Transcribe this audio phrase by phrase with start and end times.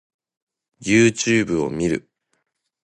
[0.81, 2.09] Youtube を見る